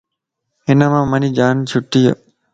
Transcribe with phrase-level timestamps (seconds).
[0.65, 2.03] ھن مان مانجي جان چھٽي